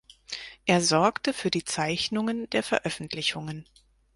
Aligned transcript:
Er 0.65 0.81
sorgte 0.81 1.31
für 1.31 1.51
die 1.51 1.63
Zeichnungen 1.63 2.49
der 2.49 2.63
Veröffentlichungen. 2.63 3.69